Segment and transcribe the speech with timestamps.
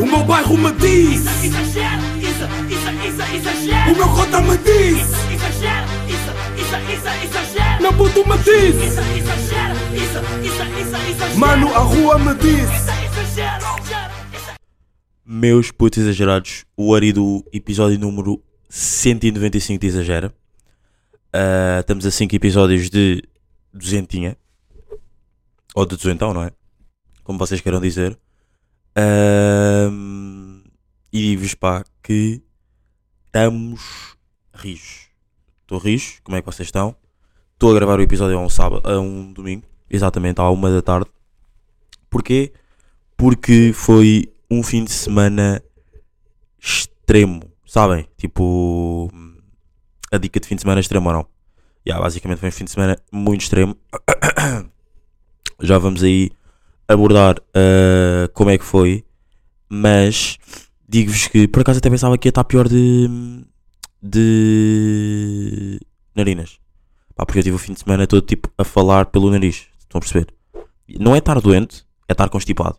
[0.00, 3.92] O meu bairro me diz Exagero, isso, isso, isso, exagero.
[3.92, 4.98] O meu cota me diz
[5.32, 7.82] Exagero, isso, isso, isso, exagero.
[7.82, 11.38] Meu puto me diz Isso, exagero, isso, isso, isso, exagero.
[11.38, 14.58] Mano, a rua me diz Isso, exagero, exagero, exagero.
[15.24, 20.34] Meus putos exagerados, o Ari do episódio número 195 de Exagera.
[21.32, 23.22] Ah, estamos a 5 episódios de
[23.72, 24.36] duzentinha.
[25.74, 26.50] Ou de duzentão, não é?
[27.22, 28.18] Como vocês queiram dizer.
[28.96, 30.62] Ahm,
[31.12, 32.42] e digo-vos pá que
[33.26, 34.16] estamos
[34.54, 35.08] rijos.
[35.62, 36.94] Estou rijo, como é que vocês estão?
[37.54, 40.80] Estou a gravar o episódio a um sábado, a um domingo, exatamente à uma da
[40.80, 41.10] tarde.
[42.08, 42.52] Porquê?
[43.16, 45.60] Porque foi um fim de semana
[46.60, 48.06] extremo, sabem?
[48.16, 49.10] Tipo,
[50.12, 51.26] a dica de fim de semana extremo ou não?
[51.86, 53.76] Yeah, basicamente foi um fim de semana muito extremo.
[55.60, 56.30] Já vamos aí
[56.88, 59.04] abordar ah, como é que foi,
[59.68, 60.38] mas
[60.88, 63.44] digo-vos que por acaso até pensava que ia estar pior de,
[64.02, 65.80] de
[66.14, 66.58] narinas.
[67.14, 69.68] Pá, porque eu tive o fim de semana todo tipo a falar pelo nariz.
[69.78, 70.34] Estão a perceber?
[70.98, 72.76] Não é estar doente, é estar constipado.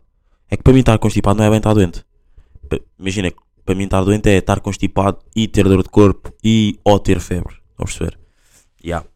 [0.50, 2.04] É que para mim estar constipado não é bem estar doente.
[2.98, 3.32] Imagina
[3.64, 7.18] para mim estar doente é estar constipado e ter dor de corpo e ou ter
[7.18, 7.54] febre.
[7.54, 8.18] Estão a perceber?
[8.84, 9.06] Yeah.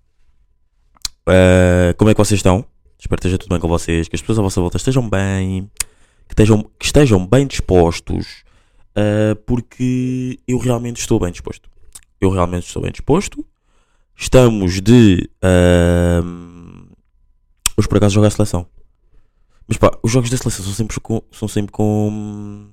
[1.27, 2.65] Ah, como é que vocês estão?
[3.01, 5.71] Espero que esteja tudo bem com vocês, que as pessoas à vossa volta estejam bem,
[6.29, 8.45] que estejam, que estejam bem dispostos,
[8.95, 11.71] ah, porque eu realmente estou bem disposto.
[12.21, 13.45] Eu realmente estou bem disposto.
[14.15, 15.31] Estamos de.
[15.43, 16.91] ahm,
[17.75, 18.67] hoje por acaso jogar a seleção.
[19.67, 21.23] Mas pá, os jogos da seleção são sempre com.
[21.33, 22.69] São sempre com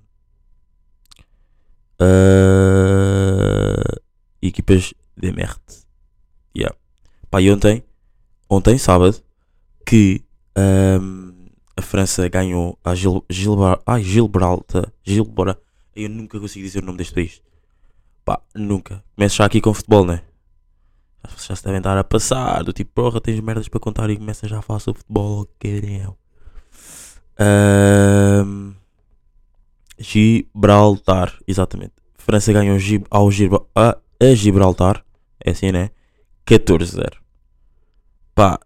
[2.01, 3.95] ah,
[4.41, 5.61] equipas de merda.
[6.55, 6.75] Yeah.
[7.31, 7.81] Pá, e ontem,
[8.49, 9.23] ontem, sábado,
[9.87, 10.21] que
[10.55, 11.31] ahm,
[11.77, 15.57] a França ganhou a Gil, Gilbar, ai, Gilbraltar, Gilbora.
[15.95, 17.41] Eu nunca consigo dizer o nome deste país.
[18.25, 19.01] Pá, nunca.
[19.15, 20.21] Começo já aqui com futebol, né?
[21.47, 22.63] Já, se devem estar a passar.
[22.63, 25.47] Do tipo, porra, tens merdas para contar e começas já a falar sobre futebol.
[25.57, 26.17] Caralho.
[27.39, 28.73] Ahm,
[29.97, 31.93] Gibraltar, exatamente.
[32.17, 32.77] França ganhou
[33.09, 35.03] ao Gibra- a, a Gibraltar.
[35.43, 35.91] É assim, né?
[36.45, 37.13] 14-0.
[38.35, 38.59] Pá,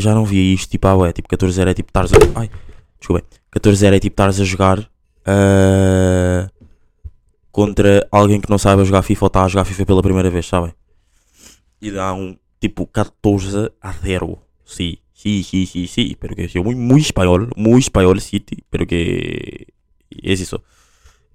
[0.00, 0.70] já não via isto.
[0.70, 2.16] Tipo, ah, ué, tipo 14-0 é tipo estares a.
[2.40, 2.50] Ai,
[2.98, 3.24] desculpa.
[3.56, 4.90] 14-0 é tipo estares a jogar.
[5.26, 6.48] ah,
[7.52, 10.46] contra alguém que não saiba jogar FIFA ou está a jogar FIFA pela primeira vez,
[10.46, 10.72] sabem?
[11.80, 14.38] E dá um tipo 14 a 0.
[14.64, 16.16] Sí, sí, sí, sí, sí.
[16.18, 16.62] Pero que soy
[16.98, 19.66] español, muy español, sí, tí, pero que
[20.22, 20.62] é isso.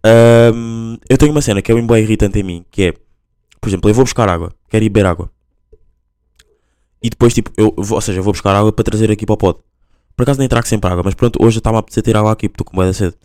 [0.03, 2.93] Ahm, eu tenho uma cena que é um bem irritante em mim, que é,
[3.59, 5.31] por exemplo, eu vou buscar água, quero ir beber água.
[7.05, 9.38] E depois, tipo, eu ou seja, eu vou buscar água para trazer aqui para o
[9.38, 9.59] pod.
[10.17, 12.49] Por acaso nem trago sempre água, mas pronto, hoje está-me a apetecer ter água aqui,
[12.49, 13.16] porque estou com sede.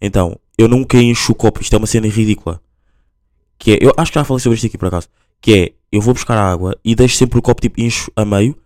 [0.00, 2.58] Então, eu nunca encho o copo, isto é uma cena ridícula.
[3.58, 5.08] Que é, eu acho que já falei sobre isto aqui por acaso.
[5.42, 8.56] Que é, eu vou buscar água e deixo sempre o copo tipo encho a meio,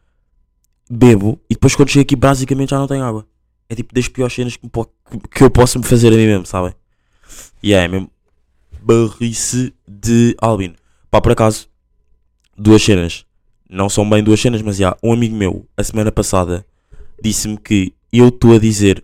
[0.89, 3.27] bebo e depois quando chego aqui basicamente já não tenho água.
[3.69, 4.69] É tipo das piores cenas que,
[5.29, 6.73] que eu posso me fazer a mim mesmo, sabem?
[7.61, 8.09] E é mesmo
[8.81, 10.77] barrice de Albino.
[11.11, 11.69] Pá, por acaso,
[12.57, 13.27] duas cenas.
[13.73, 16.63] Não são bem duas cenas, mas já, um amigo meu, a semana passada,
[17.23, 19.03] disse-me que eu estou a dizer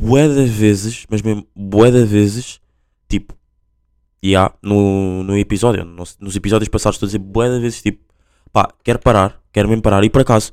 [0.00, 2.60] bué vezes, mas mesmo bué vezes,
[3.08, 3.34] tipo,
[4.38, 8.00] há no, no episódio, nos, nos episódios passados estou a dizer bué vezes, tipo,
[8.52, 10.52] pá, quero parar, quero mesmo parar, e por acaso,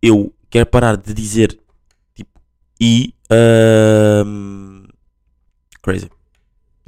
[0.00, 1.58] eu quero parar de dizer,
[2.14, 2.30] tipo,
[2.80, 4.84] e, ahm,
[5.82, 6.08] crazy,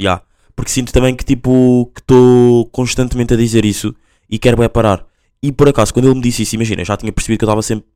[0.01, 0.23] yeah,
[0.55, 3.93] porque sinto também que, tipo, que estou constantemente a dizer isso,
[4.31, 5.05] e quero bué parar,
[5.49, 7.47] e por acaso, quando ele me disse isso, imagina, eu já tinha percebido que eu
[7.47, 7.87] estava sempre,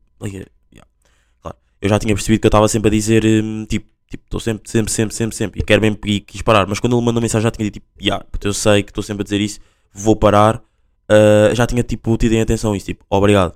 [1.80, 4.70] eu já tinha percebido que eu estava sempre a dizer, hum, tipo, Tipo, estou sempre,
[4.70, 5.60] sempre, sempre, sempre, sempre.
[5.60, 6.66] E quero mesmo e quis parar.
[6.66, 9.20] Mas quando ele mandou mensagem já tinha dito, tipo, yeah, eu sei que estou sempre
[9.20, 9.60] a dizer isso,
[9.92, 10.62] vou parar.
[11.08, 13.54] Ah, já tinha, tipo, tido em atenção isso, tipo, obrigado.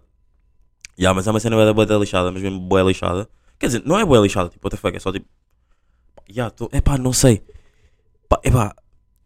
[0.98, 3.28] Yeah, mas é uma cena boa, boa lixada, mas mesmo boa lixada.
[3.59, 5.26] Quer dizer, não é boa lixada, tipo, what the fuck, é só tipo,
[6.30, 7.42] yeah, tô, epá, não sei.
[8.28, 8.74] Pá, epá,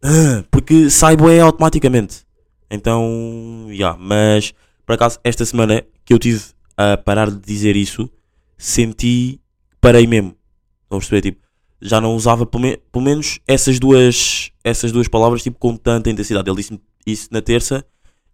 [0.03, 2.25] ah, porque sai boé automaticamente.
[2.69, 4.53] Então, yeah, mas,
[4.85, 6.43] por acaso, esta semana que eu tive
[6.75, 8.09] a parar de dizer isso,
[8.57, 9.39] senti,
[9.79, 10.35] parei mesmo.
[10.83, 11.21] Estão a perceber?
[11.21, 11.47] Tipo,
[11.81, 16.09] já não usava pelo, me- pelo menos essas duas, essas duas palavras tipo, com tanta
[16.09, 16.49] intensidade.
[16.49, 17.85] Ele disse-me isso na terça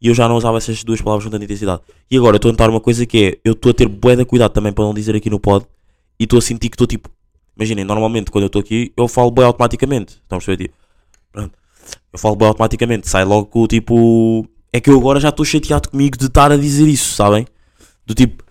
[0.02, 1.82] e eu já não usava essas duas palavras com tanta intensidade.
[2.10, 4.26] E agora estou a notar uma coisa que é: eu estou a ter bué de
[4.26, 5.66] cuidado também para não dizer aqui no pod
[6.20, 7.10] e estou a sentir que estou tipo.
[7.56, 10.16] Imaginem, normalmente quando eu estou aqui eu falo bué automaticamente.
[10.16, 10.64] Estão a perceber?
[10.64, 10.76] Tipo,
[11.32, 11.58] pronto.
[12.12, 14.48] Eu falo bué automaticamente, sai logo com o tipo.
[14.72, 17.46] É que eu agora já estou chateado comigo de estar a dizer isso, sabem?
[18.06, 18.44] Do tipo.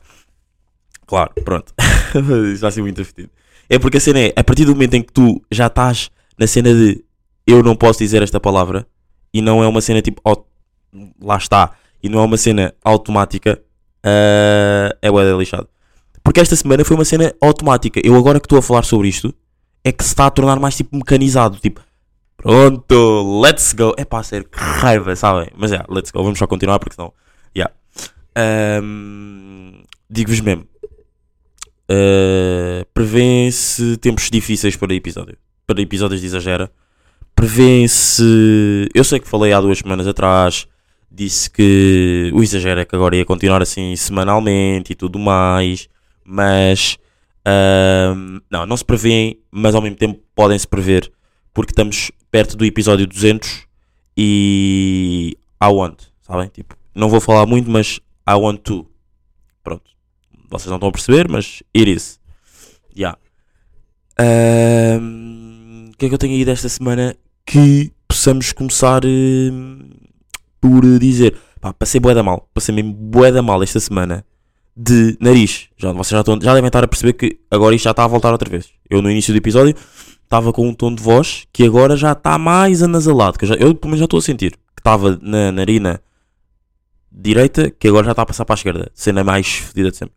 [1.06, 1.72] Claro, pronto.
[2.52, 3.30] Isso vai ser muito divertido.
[3.68, 6.46] É porque a cena é, a partir do momento em que tu já estás na
[6.46, 7.04] cena de
[7.46, 8.86] eu não posso dizer esta palavra
[9.34, 10.46] e não é uma cena tipo, au-
[11.20, 13.60] lá está, e não é uma cena automática,
[14.02, 15.68] ah, é de lixado.
[16.22, 18.00] Porque esta semana foi uma cena automática.
[18.04, 19.34] Eu agora que estou a falar sobre isto,
[19.84, 21.58] é que se está a tornar mais tipo mecanizado.
[21.58, 21.80] Tipo,
[22.42, 23.94] pronto, let's go.
[23.96, 25.48] É pá, sério, que raiva, sabem?
[25.56, 26.22] Mas é, let's go.
[26.22, 27.12] Vamos só continuar porque senão.
[27.56, 27.74] Yeah.
[28.36, 30.66] Ahm, Digo-vos mesmo.
[31.90, 35.38] Uh, Prevêem-se tempos difíceis para episódio.
[35.66, 36.70] Para episódios de exagera.
[37.34, 38.88] Prevêem-se.
[38.94, 40.68] Eu sei que falei há duas semanas atrás.
[41.10, 45.88] Disse que o exagero é que agora ia continuar assim semanalmente e tudo mais.
[46.22, 46.98] Mas.
[48.50, 51.10] não, não se prevêem, mas ao mesmo tempo podem-se prever.
[51.54, 53.68] Porque estamos perto do episódio 200
[54.16, 55.36] e.
[55.62, 56.48] I want, sabem?
[56.48, 58.86] Tipo, não vou falar muito, mas I want to.
[59.62, 59.84] Pronto.
[60.50, 62.18] Vocês não estão a perceber, mas it is.
[62.96, 63.16] Yeah.
[64.18, 67.14] Ahm, O que é que eu tenho aí desta semana
[67.46, 69.90] que possamos começar hum,
[70.60, 71.36] por dizer?
[71.60, 72.48] Pá, passei bué da mal.
[72.52, 74.24] Passei mesmo bué da mal esta semana
[74.76, 75.68] de nariz.
[75.76, 78.08] Já, vocês já, estão, já devem estar a perceber que agora isto já está a
[78.08, 78.70] voltar outra vez.
[78.90, 79.76] Eu no início do episódio
[80.32, 83.38] estava com um tom de voz que agora já está mais anasalado.
[83.38, 86.00] Que eu, já, eu pelo menos já estou a sentir que estava na narina
[87.10, 88.90] direita que agora já está a passar para a esquerda.
[88.94, 90.14] Cena mais fedida de sempre.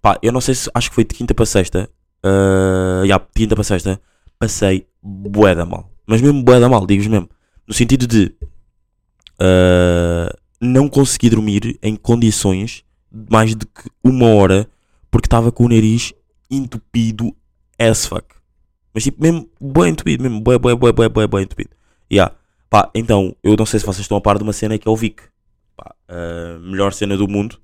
[0.00, 1.90] Pá, eu não sei se acho que foi de quinta para sexta.
[2.24, 4.00] Uh, yeah, de quinta para sexta.
[4.38, 5.90] Passei bué da mal.
[6.06, 7.28] Mas mesmo bué da mal, digo-vos mesmo.
[7.66, 8.32] No sentido de
[9.40, 14.68] uh, não consegui dormir em condições de mais de que uma hora
[15.10, 16.12] porque estava com o nariz
[16.48, 17.34] entupido
[17.76, 18.35] as fuck.
[18.96, 21.68] Mas tipo, mesmo bué entupido, mesmo bué, bué, bué, bué, bué, bué entupido.
[22.10, 22.34] Yeah.
[22.70, 24.90] Pá, então, eu não sei se vocês estão a par de uma cena que é
[24.90, 25.22] o Vic.
[25.76, 25.94] Pá,
[26.62, 27.60] melhor cena do mundo.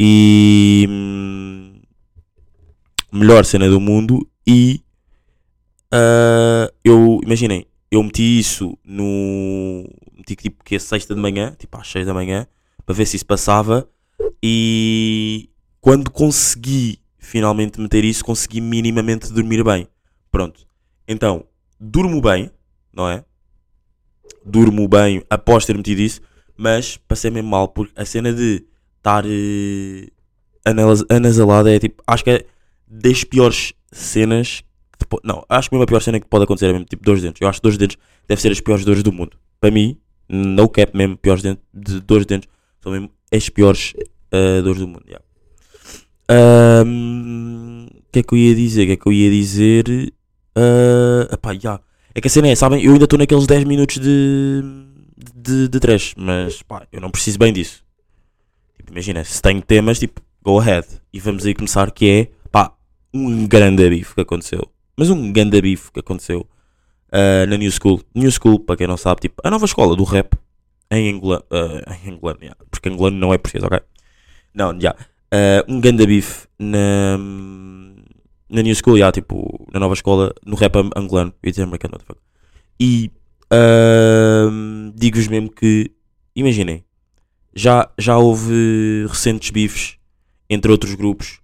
[0.00, 0.86] E.
[0.88, 1.78] hum,
[3.12, 4.26] melhor cena do mundo.
[4.46, 4.80] E.
[5.92, 7.20] ah, eu.
[7.22, 9.84] Imaginem, eu meti isso no.
[10.16, 12.46] Meti tipo que é sexta de manhã, tipo às 6 da manhã,
[12.86, 13.86] para ver se isso passava.
[14.42, 15.50] E.
[15.78, 19.86] Quando consegui finalmente meter isso, consegui minimamente dormir bem.
[20.30, 20.66] Pronto.
[21.06, 21.44] Então,
[21.80, 22.50] durmo bem,
[22.92, 23.24] não é?
[24.44, 26.20] Durmo bem após ter metido isso,
[26.56, 28.64] mas passei mesmo mal, porque a cena de
[28.98, 29.24] estar
[30.64, 32.44] anas- anasalada é tipo, acho que é
[32.86, 34.62] das piores cenas.
[34.98, 37.20] que não, acho que mesmo a pior cena que pode acontecer é mesmo tipo de
[37.22, 37.40] dentes.
[37.40, 37.96] Eu acho que de dentes
[38.26, 39.36] deve ser as piores dores do mundo.
[39.60, 39.96] Para mim,
[40.28, 42.48] no cap mesmo, piores dentes, de de dentes
[42.82, 43.94] são mesmo as piores
[44.32, 45.04] eh, dores do mundo.
[45.06, 45.24] yeah.
[46.28, 48.82] Ahm, O que é que eu ia dizer?
[48.82, 50.12] O que é que eu ia dizer?
[50.58, 51.80] Ah, epá, já.
[52.14, 54.62] É que a cena é, sabem, eu ainda estou naqueles 10 minutos de,
[55.36, 57.84] de, de trash, mas pá, eu não preciso bem disso.
[58.76, 60.86] Tipo, imagina, se tenho temas, tipo, go ahead.
[61.12, 62.72] E vamos aí começar, que é, pá,
[63.14, 64.68] um grande bife que aconteceu.
[64.96, 66.44] Mas um grande bife que aconteceu
[67.12, 68.02] ah, na New School.
[68.12, 70.34] New School, para quem não sabe, tipo, a nova escola do rap
[70.90, 71.44] em angolano.
[72.04, 73.80] em angolano, yeah, porque angolano não é português, ok?
[74.52, 74.96] Não, já.
[75.30, 77.16] Ah, um ganda bife na,
[78.50, 81.32] na New School, já, tipo, na nova escola, no rap angolano.
[81.42, 82.20] Eu ia dizer americano, what the fuck.
[82.80, 83.10] E
[83.50, 85.90] ahm, digo-vos mesmo que,
[86.34, 86.84] imaginem,
[87.54, 89.96] já, já houve recentes bifes
[90.48, 91.40] entre outros grupos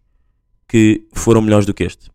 [0.68, 2.10] que foram melhores do que este.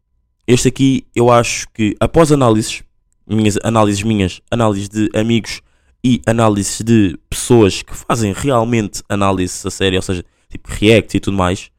[0.48, 2.82] Este aqui, eu acho que, após análises,
[3.28, 5.62] minhas, análises minhas, análises de amigos
[6.04, 11.20] e análises de pessoas que fazem realmente análises a sério, ou seja, tipo react e
[11.20, 11.70] tudo mais,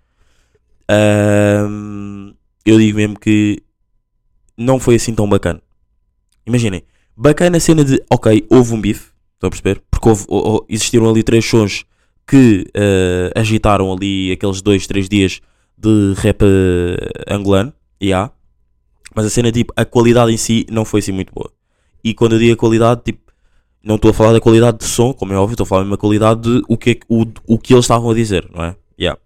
[0.88, 2.32] ahm,
[2.70, 3.62] eu digo mesmo que
[4.56, 5.60] não foi assim tão bacana.
[6.46, 6.82] Imaginem,
[7.16, 9.82] bacana a cena de, ok, houve um bife, estão a perceber?
[9.90, 11.84] Porque houve- ou- existiram ali três sons
[12.26, 15.40] que eh, agitaram ali aqueles dois, três dias
[15.76, 17.72] de rap eh, angolano,
[18.02, 18.30] yeah.
[19.14, 21.50] mas a cena, tipo, a qualidade em si não foi assim muito boa.
[22.04, 23.32] E quando eu digo a qualidade, tipo,
[23.82, 25.96] não estou a falar da qualidade de som, como é óbvio, estou a falar mesmo
[25.96, 28.76] da qualidade de o que, é o, o que eles estavam a dizer, não é?
[28.98, 29.18] Yeah.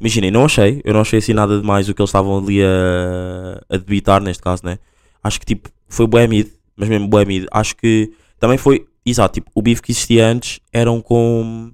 [0.00, 3.60] Imaginem, não achei, eu não achei assim nada demais o que eles estavam ali a,
[3.68, 4.78] a debitar, neste caso, né?
[5.22, 7.46] Acho que tipo, foi bué mid, mas mesmo bué mid.
[7.50, 11.72] Acho que também foi, exato, tipo, o bife que existia antes eram com,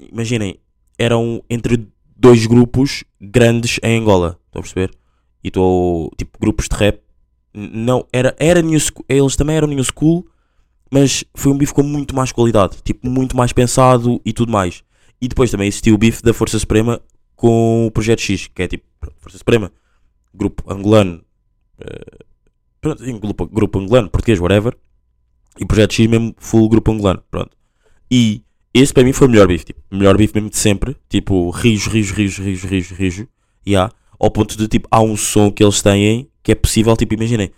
[0.00, 0.58] imaginem,
[0.98, 4.90] eram entre dois grupos grandes em Angola, estão a perceber?
[5.44, 7.00] E estou, tipo, grupos de rap,
[7.52, 10.26] não, era, era new school, eles também eram new school,
[10.90, 14.82] mas foi um bife com muito mais qualidade, tipo, muito mais pensado e tudo mais.
[15.20, 17.00] E depois também existiu o bife da Força Suprema
[17.38, 18.84] com o Projeto X, que é tipo,
[19.20, 19.70] Força Suprema,
[20.34, 21.22] grupo angolano,
[21.80, 22.24] eh,
[22.80, 24.76] pronto, grupo, grupo angolano, português, whatever,
[25.56, 27.56] e Projeto X mesmo full grupo angolano, pronto.
[28.10, 28.42] E
[28.74, 31.88] esse para mim foi o melhor bife, tipo, melhor bife mesmo de sempre, tipo, rijo,
[31.90, 33.28] rijo, rijo, rijo, rijo, rijo,
[33.64, 36.96] e há, ao ponto de tipo, há um som que eles têm que é possível,
[36.96, 37.52] tipo, imaginem,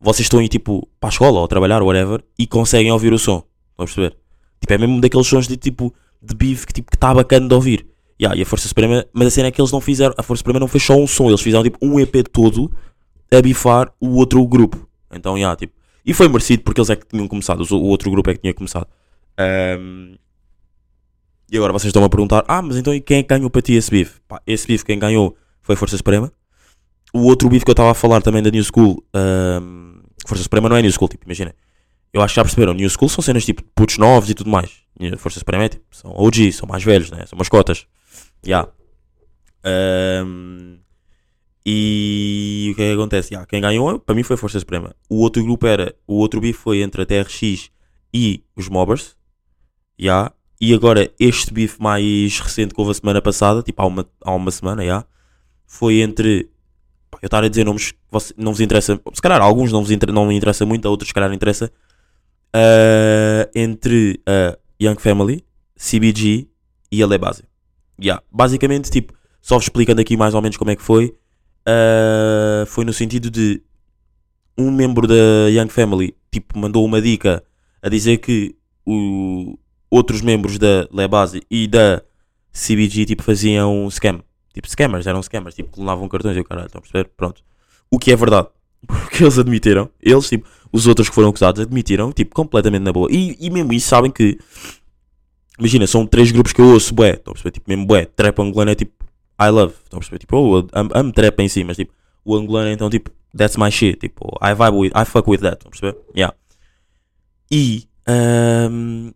[0.00, 3.42] vocês estão aí tipo para a escola ou trabalhar, whatever, e conseguem ouvir o som.
[3.76, 4.16] A perceber?
[4.60, 5.92] Tipo, é mesmo daqueles sons de tipo
[6.22, 7.95] de bife que tipo que está bacana de ouvir.
[8.20, 10.38] Yeah, e a Força Suprema, mas a cena é que eles não fizeram, a Força
[10.38, 12.72] Suprema não fez só um som, eles fizeram tipo um EP todo
[13.30, 14.88] a bifar o outro grupo.
[15.12, 18.30] Então, yeah, tipo, e foi merecido porque eles é que tinham começado, o outro grupo
[18.30, 18.86] é que tinha começado.
[19.36, 20.14] Ahm,
[21.50, 23.74] e agora vocês estão a perguntar: Ah, mas então quem é que ganhou para ti
[23.74, 24.20] esse bife?
[24.26, 26.32] Pá, esse bife quem ganhou foi a Força Suprema.
[27.12, 30.68] O outro bife que eu estava a falar também da New School, ahm, Força Suprema
[30.68, 31.54] não é New School, tipo, imagina.
[32.12, 34.70] Eu acho que já perceberam, New School são cenas tipo putos novos e tudo mais.
[35.18, 37.26] Força Suprema é tipo, são OG, são mais velhos, né?
[37.26, 37.86] São mascotas.
[38.44, 38.70] Yeah.
[39.64, 40.78] Ahm,
[41.64, 43.34] e o que é que acontece?
[43.34, 44.94] Yeah, quem ganhou para mim foi Força Suprema.
[45.08, 47.70] O outro grupo era, o outro bife foi entre a TRX
[48.14, 49.16] e os Mobbers.
[50.00, 50.32] Yeah.
[50.60, 54.32] E agora este bife mais recente que houve a semana passada, tipo há uma, há
[54.34, 55.06] uma semana, yeah,
[55.66, 56.48] foi entre.
[57.10, 58.98] pá, Eu estar a dizer nomes que você- não vos interessa.
[59.12, 61.70] Se calhar alguns não vos inter, não me interessa muito, a outros se calhar interessa.
[62.54, 65.44] ah, entre a Young Family,
[65.76, 66.48] CBG
[66.90, 67.42] e a Lebase.
[68.02, 68.22] Yeah.
[68.30, 71.14] Basicamente, tipo, só explicando aqui mais ou menos como é que foi.
[71.66, 73.62] ah, foi no sentido de
[74.58, 77.42] um membro da Young Family tipo, mandou uma dica
[77.82, 79.58] a dizer que o,
[79.90, 82.02] outros membros da Lebase e da
[82.52, 84.22] CBG tipo, faziam scam.
[84.52, 87.10] Tipo, scammers, eram scammers, tipo, clonavam cartões e o caralho, estão a perceber?
[87.16, 87.42] Pronto.
[87.90, 88.48] O que é verdade.
[88.86, 93.08] Porque eles admitiram, eles, tipo, os outros que foram acusados admitiram, tipo, completamente na boa.
[93.10, 94.38] E, e mesmo isso sabem que,
[95.58, 97.50] imagina, são três grupos que eu ouço, bué, estão a perceber?
[97.52, 98.92] Tipo, mesmo bué, trap angolano é tipo,
[99.40, 100.18] I love, estão a perceber?
[100.18, 101.92] Tipo, eu amo, amo trap em si, mas tipo,
[102.24, 105.56] o angolano então tipo, that's my shit, tipo, I vibe with, I fuck with that,
[105.56, 105.98] estão a perceber?
[106.16, 106.34] Yeah.
[107.50, 109.10] E, ahm,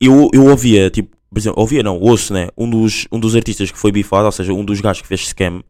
[0.00, 3.70] eu, eu ouvia, tipo, por exemplo, ouvia não, ouço, né, um dos, um dos artistas
[3.70, 5.62] que foi bifado, ou seja, um dos gajos que fez scam,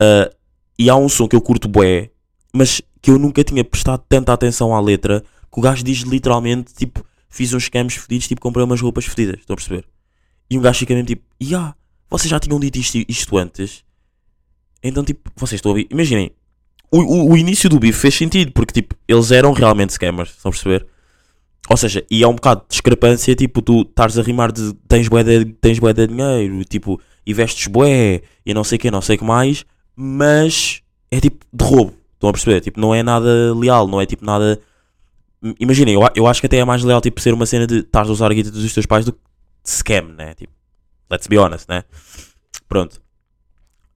[0.00, 0.30] ah,
[0.78, 2.10] e há um som que eu curto bué,
[2.52, 5.22] mas que eu nunca tinha prestado tanta atenção à letra,
[5.52, 9.40] que o gajo diz literalmente, tipo, fiz uns scams fedidos, tipo, comprei umas roupas fedidas,
[9.40, 9.84] estão a perceber?
[10.48, 11.74] E um gajo fica mesmo tipo, yeah,
[12.08, 13.82] vocês já tinham dito isto, isto antes?
[14.82, 16.30] Então, tipo, vocês estão a ouvir, imaginem,
[16.90, 20.50] o, o, o início do bife fez sentido, porque, tipo, eles eram realmente scammers, estão
[20.50, 20.86] a perceber?
[21.70, 25.08] Ou seja, e há um bocado de discrepância, tipo, tu estares a rimar de tens
[25.08, 28.90] bué de, tens bué de dinheiro, tipo, e vestes bué, e não sei o que,
[28.90, 29.64] não sei o que mais,
[29.96, 32.60] mas é tipo de roubo, estão a perceber?
[32.60, 34.60] Tipo, não é nada leal, não é tipo nada...
[35.58, 38.08] Imaginem, eu, eu acho que até é mais leal, tipo, ser uma cena de estares
[38.08, 39.18] a usar a guita dos teus pais do que
[39.64, 40.34] scam, né?
[40.34, 40.52] Tipo,
[41.10, 41.84] let's be honest, né?
[42.68, 43.02] Pronto.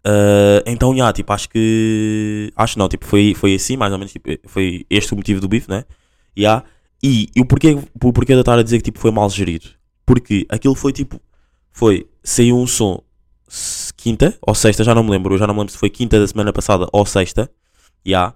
[0.07, 2.53] Ah, então, já, tipo, acho que.
[2.55, 5.49] Acho não, tipo, foi, foi assim, mais ou menos, tipo, foi este o motivo do
[5.49, 5.85] bife, né?
[6.37, 6.62] Já.
[7.03, 9.29] E, e o porquê, o porquê de eu estar a dizer que tipo, foi mal
[9.29, 9.69] gerido?
[10.07, 11.21] Porque aquilo foi tipo.
[11.73, 12.09] Foi.
[12.23, 13.03] Saiu um som
[13.97, 15.35] quinta ou sexta, já não me lembro.
[15.35, 17.50] Eu já não me lembro se foi quinta da semana passada ou sexta.
[18.05, 18.35] Já.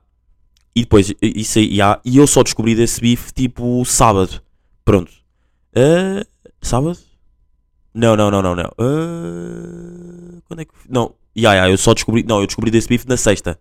[0.75, 2.00] E depois, isso aí, já.
[2.05, 4.41] E eu só descobri desse bife tipo sábado.
[4.85, 5.11] Pronto.
[5.75, 6.25] Ah,
[6.62, 6.99] sábado?
[7.93, 8.71] Não, não, não, não, não.
[8.79, 10.73] Ah, quando é que.
[10.89, 11.15] Não.
[11.37, 12.23] Ya, ya, eu só descobri.
[12.23, 13.59] Não, eu descobri desse bife na sexta.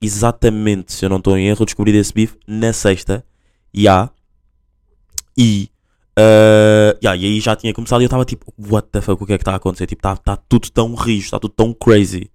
[0.00, 3.24] Exatamente, se eu não estou em erro, eu descobri desse bife na sexta.
[3.76, 4.10] Ya.
[5.36, 5.70] E.
[6.16, 9.26] ah, ya, e aí já tinha começado e eu estava tipo, what the fuck, o
[9.26, 9.86] que é que está a acontecer?
[9.86, 12.30] Tipo, está tá tudo tão rijo, está tudo tão crazy.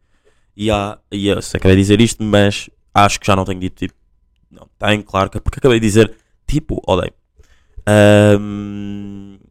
[0.57, 2.69] Ya, e eu sei que dizer isto, mas
[3.05, 3.93] acho que já não tenho dito tipo.
[4.51, 6.13] Não, tem, claro, que- porque acabei de dizer
[6.47, 7.13] tipo, odeio.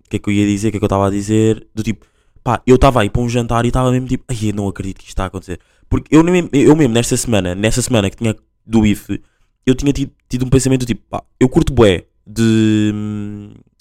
[0.04, 0.68] O que é que eu ia dizer?
[0.68, 1.66] O que é que eu estava a dizer?
[1.74, 2.06] Do tipo,
[2.42, 5.04] pá, eu estava aí para um jantar e estava mesmo tipo, ai, não acredito que
[5.04, 5.60] isto está a acontecer.
[5.88, 8.34] Porque eu, nem- eu mesmo, nesta semana, nessa semana que tinha
[8.64, 9.20] do IF,
[9.64, 12.92] eu tinha tido, tido um pensamento do tipo, pá, eu curto bué de.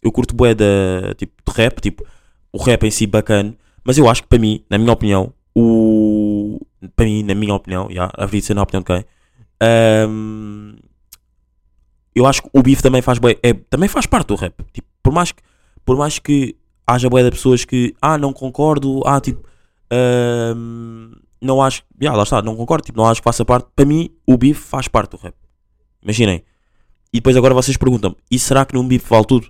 [0.03, 2.05] Eu curto bué da, tipo, de rap, tipo,
[2.51, 6.59] o rap em si bacana, mas eu acho que para mim, na minha opinião, o.
[6.95, 9.05] Para mim, na minha opinião, já, haveria de ser na opinião de quem?
[9.61, 10.75] Ahm,
[12.15, 14.55] eu acho que o bife também faz bué, é, também faz parte do rap.
[14.71, 15.41] Tipo, por mais que,
[15.83, 16.55] por mais que
[16.87, 19.43] haja bué de pessoas que, ah, não concordo, ah, tipo,
[19.91, 23.67] ahm, não acho, já, lá está, não concordo, tipo, não acho que faça parte.
[23.75, 25.35] Para mim, o bife faz parte do rap.
[26.01, 26.43] Imaginem.
[27.13, 29.47] E depois agora vocês perguntam e será que num bife vale tudo?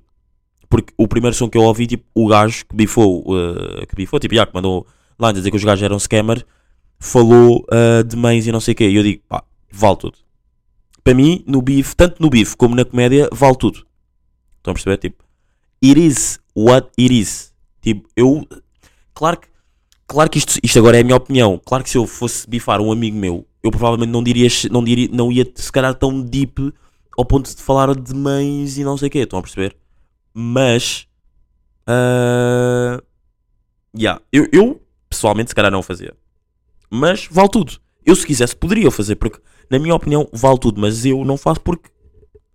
[0.70, 4.20] Porque o primeiro som que eu ouvi, tipo, o gajo que bifou, eh, que bifou,
[4.20, 4.86] tipo, já, que mandou
[5.18, 6.46] lá dizer que os gajos eram scammer,
[7.00, 8.90] falou eh, de mães e não sei o quê.
[8.90, 9.44] E eu digo, pá,
[9.76, 10.18] vale tudo.
[11.04, 13.86] Para mim, no bife, tanto no bife como na comédia, vale tudo.
[14.58, 14.98] Estão a perceber?
[14.98, 15.24] Tipo,
[15.84, 17.54] it is what it is.
[17.82, 18.48] Tipo, eu.
[19.14, 19.48] Claro que,
[20.08, 21.62] claro que isto, isto agora é a minha opinião.
[21.64, 25.10] Claro que se eu fosse bifar um amigo meu, eu provavelmente não diria, não diria,
[25.12, 26.74] não ia se calhar tão deep
[27.18, 29.20] ao ponto de falar de mães e não sei o quê.
[29.20, 29.76] Estão a perceber?
[30.34, 31.08] Mas.
[31.86, 33.02] ah,
[33.96, 36.16] yeah, eu, eu, pessoalmente, se calhar não fazia.
[36.90, 37.74] Mas vale tudo.
[38.06, 39.40] Eu, se quisesse, poderia fazer, porque,
[39.70, 41.90] na minha opinião, vale tudo, mas eu não faço porque.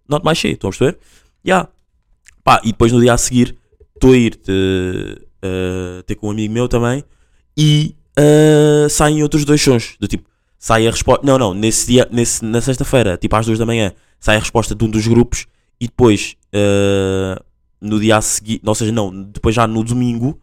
[0.08, 0.98] Not my shit, estão a perceber?
[1.46, 1.68] Yeah.
[2.42, 3.56] Pá, e depois no dia a seguir,
[3.94, 7.04] estou a ir te- eh, ter com um amigo meu também
[7.56, 9.96] e eh, saem outros dois sons.
[10.00, 11.24] Do tipo, sai a resposta.
[11.24, 14.74] Não, não, nesse dia, nesse, na sexta-feira, tipo às duas da manhã, sai a resposta
[14.74, 15.46] de um dos grupos
[15.80, 17.40] e depois eh,
[17.80, 20.38] no dia a seguir, ou seja, não, depois já no domingo,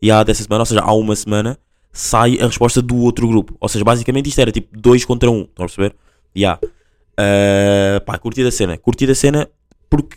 [0.00, 1.58] e há dessa semana, ou seja, há uma semana,
[1.92, 3.56] sai a resposta do outro grupo.
[3.60, 5.94] Ou seja, basicamente isto era tipo dois contra um, estão a perceber?
[6.36, 6.58] Yeah.
[7.12, 8.78] Uh, pá, curti da cena.
[8.78, 9.48] Curti da cena
[9.90, 10.16] porque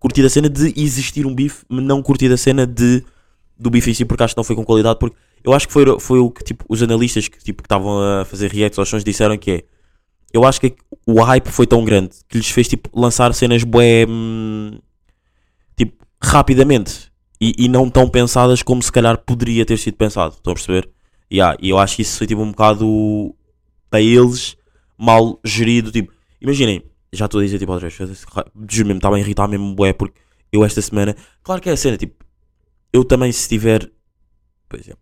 [0.00, 3.02] curti da cena de existir um bife, não curti da cena de
[3.56, 4.98] do bife em si, porque acho que não foi com qualidade.
[4.98, 8.24] Porque eu acho que foi, foi o que tipo, os analistas que tipo, estavam a
[8.24, 9.62] fazer reacts aos sons disseram que é.
[10.32, 10.74] Eu acho que
[11.06, 14.78] o hype foi tão grande que lhes fez tipo, lançar cenas bué hum,
[15.76, 20.34] tipo, rapidamente e, e não tão pensadas como se calhar poderia ter sido pensado.
[20.34, 20.90] Estão a perceber?
[21.34, 23.34] Yeah, e eu acho que isso foi tipo um bocado
[23.90, 24.56] para eles
[24.96, 25.90] mal gerido.
[25.90, 27.98] Tipo, imaginem, já estou a dizer tipo outra vez,
[28.70, 30.20] juro mesmo, estava a irritar mesmo bué porque
[30.52, 32.24] eu esta semana, claro que é a cena, tipo,
[32.92, 33.90] eu também se tiver,
[34.68, 34.94] pois é,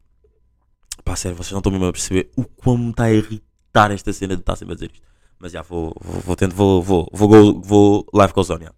[1.04, 4.34] pá, sério, vocês não estão mesmo a perceber o quão está a irritar esta cena
[4.34, 5.06] de estar sempre a dizer isto.
[5.38, 8.74] Mas já vou, vou, vou, vou, vou, vou, go, vou live on, yeah.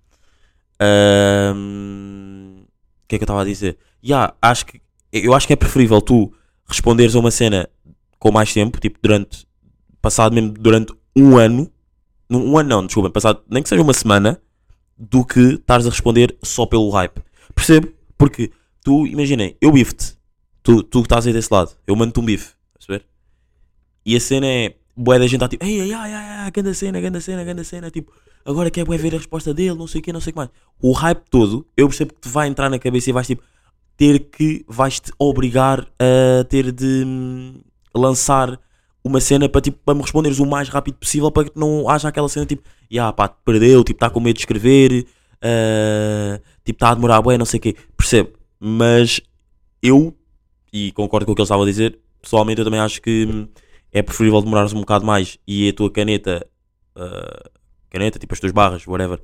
[0.81, 2.63] Ahm,
[3.05, 3.79] O que é que eu estava a dizer?
[4.05, 4.81] Yeah, acho que,
[5.13, 6.33] eu acho que é preferível tu
[6.66, 7.68] responderes a uma cena
[8.18, 9.47] com mais tempo, tipo durante,
[10.00, 11.71] passado mesmo durante um ano,
[12.30, 14.40] um ano não, desculpa, passado nem que seja uma semana,
[14.97, 17.21] do que estares a responder só pelo hype.
[17.54, 17.92] Percebo?
[18.16, 18.50] Porque
[18.83, 20.16] tu, imaginem, eu bife-te,
[20.62, 23.04] tu, tu que estás aí desse lado, eu mando-te um bife, perceber?
[24.06, 27.00] E a cena é, boé da gente está tipo, ei, ai, ai, ai, ganda cena,
[27.00, 28.12] ganda cena, ganda cena, tipo,
[28.44, 30.38] agora quer bué ver a resposta dele, não sei o que, não sei o que
[30.38, 30.50] mais.
[30.80, 33.42] O hype todo, eu percebo que te vai entrar na cabeça e vais tipo,
[33.97, 37.61] ter que, vais-te obrigar a ter de hum,
[37.95, 38.59] lançar
[39.05, 42.09] uma cena para, tipo, para me responderes o mais rápido possível para que não haja
[42.09, 45.07] aquela cena tipo, ya pá, te perdeu, tipo, está com medo de escrever,
[45.43, 48.31] ah, tipo, está a demorar, bué, não sei o quê, percebo.
[48.59, 49.21] Mas
[49.83, 50.16] eu,
[50.73, 53.47] e concordo com o que ele estava a dizer, pessoalmente eu também acho que hum,
[53.92, 56.47] é preferível demorares um bocado mais e a tua caneta,
[56.97, 57.51] ah,
[57.90, 59.21] caneta, tipo as tuas barras, whatever,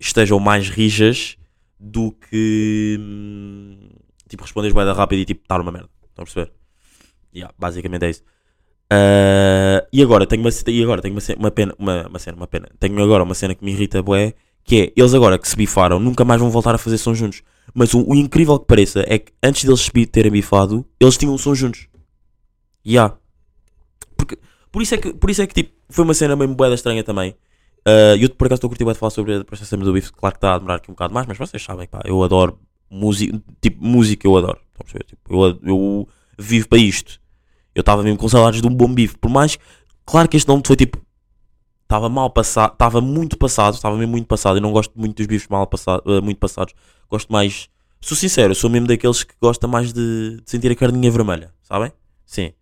[0.00, 1.36] estejam mais rijas
[1.82, 3.90] do que hum,
[4.28, 5.90] tipo responderes bem rápido e tipo estar uma merda.
[6.08, 6.52] Estão a perceber?
[7.34, 8.22] Yeah, basicamente é isso.
[8.88, 12.46] Ah, e agora tenho uma, e agora tenho uma, uma pena, uma, uma cena, uma
[12.46, 12.68] pena.
[12.78, 15.98] Tenho agora uma cena que me irrita bué, que é eles agora que se bifaram
[15.98, 17.42] nunca mais vão voltar a fazer som juntos.
[17.74, 21.34] Mas o, o incrível que pareça é que antes deles se terem bifado, eles tinham
[21.34, 21.88] um som juntos.
[22.86, 23.16] Yeah.
[24.16, 24.38] Porque,
[24.70, 27.02] por isso é que, por isso é que tipo, foi uma cena mesmo boeda estranha
[27.02, 27.34] também.
[27.86, 30.54] Uh, eu por acaso estou a falar sobre a processo do bife, claro que está
[30.54, 34.26] a demorar aqui um bocado mais, mas vocês sabem, pá, eu adoro música, tipo, música
[34.26, 34.58] eu adoro.
[34.58, 35.04] Estão a perceber?
[35.04, 37.20] Tipo, eu, eu vivo para isto.
[37.74, 39.58] Eu estava mesmo com saudades de um bom bife, por mais,
[40.04, 41.00] claro que este nome foi tipo,
[41.82, 45.26] estava mal passado, estava muito passado, estava mesmo muito passado, eu não gosto muito dos
[45.26, 46.74] bifes mal passado, uh, muito passados,
[47.10, 47.68] gosto mais,
[48.00, 51.92] sou sincero, sou mesmo daqueles que gosta mais de, de sentir a carninha vermelha, sabem?
[52.24, 52.52] Sim.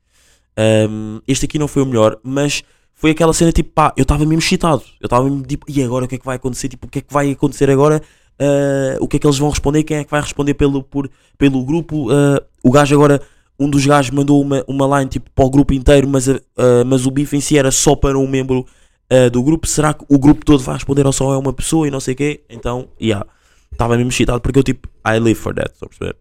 [0.89, 2.63] Um, este aqui não foi o melhor, mas
[3.01, 4.83] foi aquela cena tipo, pá, eu estava mesmo excitado.
[5.01, 6.69] Eu estava mesmo tipo, e agora o que é que vai acontecer?
[6.69, 8.03] Tipo, o que é que vai acontecer agora?
[8.39, 9.83] Uh, o que é que eles vão responder?
[9.85, 12.13] Quem é que vai responder pelo, por, pelo grupo?
[12.13, 13.23] Uh, o gajo agora,
[13.59, 16.39] um dos gajos mandou uma, uma line tipo para o grupo inteiro, mas, uh,
[16.85, 18.67] mas o bife em si era só para um membro
[19.33, 19.67] do grupo.
[19.67, 22.15] Será que o grupo todo vai responder ou só é uma pessoa e não sei
[22.15, 22.45] o quê?
[22.49, 23.27] Então, yeah,
[23.73, 26.17] estava mesmo excitado porque eu tipo, I live for that, estão a perceber?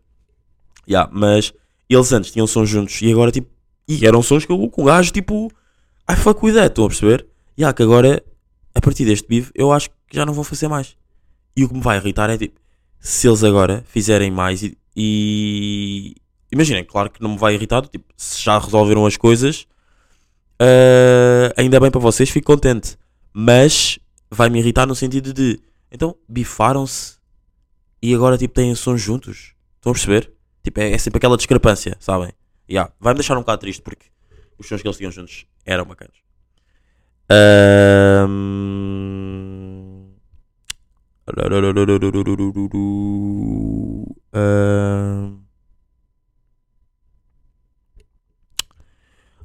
[0.89, 1.53] Yeah, mas
[1.87, 3.47] eles antes tinham sons juntos e agora tipo,
[3.87, 5.51] e eram sons que eu com o gajo tipo,
[6.11, 7.27] I fuck with that, estão a perceber?
[7.57, 8.23] E yeah, que agora,
[8.73, 10.95] a partir deste bife, eu acho que já não vou fazer mais.
[11.55, 12.59] E o que me vai irritar é tipo,
[12.99, 14.77] se eles agora fizerem mais e.
[14.95, 16.15] e...
[16.51, 19.67] Imaginem, claro que não me vai irritar, tipo, se já resolveram as coisas,
[20.59, 22.97] ah, ainda bem para vocês, fico contente.
[23.33, 25.59] Mas vai me irritar no sentido de,
[25.91, 27.17] então, bifaram-se
[28.01, 29.53] e agora tipo têm sons juntos.
[29.75, 30.31] Estão a perceber?
[30.63, 32.31] Tipo, é, é sempre aquela discrepância, sabem?
[32.69, 32.91] Yeah.
[32.99, 34.07] Vai-me deixar um bocado triste porque
[34.59, 36.17] os sons que eles tinham juntos eram bacanas.
[37.31, 38.89] Ahm.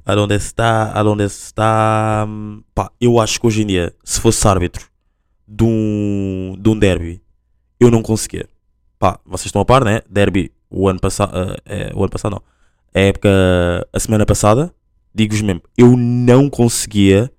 [0.05, 0.91] Aonde está?
[0.93, 2.27] Aonde está?
[2.73, 4.87] Pá, eu acho que hoje em dia, se fosse árbitro
[5.47, 7.21] de um, de um derby,
[7.79, 8.47] eu não conseguia.
[8.99, 10.01] Pá, vocês estão a par, né?
[10.09, 11.33] Derby, o ano passado.
[11.95, 12.43] o ano passado não.
[12.93, 13.29] A época.
[13.93, 14.73] A semana passada,
[15.15, 17.31] digo-vos mesmo, eu não conseguia.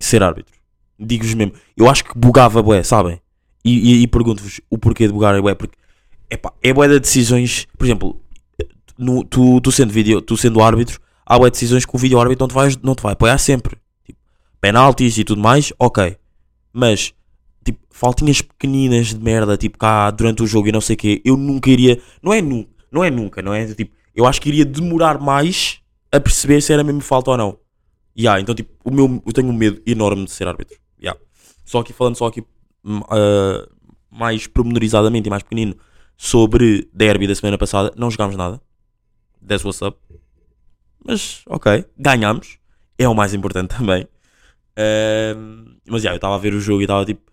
[0.00, 0.54] ser árbitro.
[0.98, 3.20] Digo-vos mesmo, eu acho que bugava, bué, sabem?
[3.64, 5.76] E, e, e pergunto-vos o porquê de bugar, bué, porque
[6.30, 7.66] epá, é bué de decisões.
[7.76, 8.20] Por exemplo,
[8.96, 12.44] no- tu, tu sendo vídeo, tu sendo árbitro, há bué decisões que o vídeo árbitro
[12.44, 13.76] não te vai, não te vai apoiar sempre.
[14.04, 14.18] Tipo,
[14.60, 16.16] penaltis e tudo mais, ok.
[16.72, 17.12] Mas,
[17.64, 21.22] tipo, faltinhas pequeninas de merda, tipo, cá durante o jogo e não sei o quê,
[21.24, 22.00] eu nunca iria.
[22.22, 23.66] Não é nunca, não é nunca, não é?
[23.66, 27.56] Tipo, eu acho que iria demorar mais a perceber se era mesmo falta ou não.
[28.18, 30.76] Yeah, então, tipo, o meu, eu tenho um medo enorme de ser árbitro.
[31.00, 31.18] Yeah.
[31.64, 32.44] Só aqui, falando só aqui
[32.84, 33.68] ah,
[34.10, 35.76] mais pormenorizadamente e mais pequenino
[36.16, 38.60] sobre derby da semana passada, não jogámos nada.
[39.46, 39.96] That's what's up.
[41.06, 42.58] Mas, ok, ganhámos.
[42.98, 44.04] É o mais importante também.
[44.76, 47.30] Ahm, mas, yeah, eu estava a ver o jogo e estava tipo...